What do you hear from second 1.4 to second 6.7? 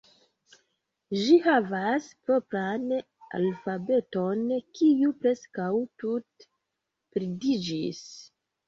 havas propran alfabeton, kiu preskaŭ tute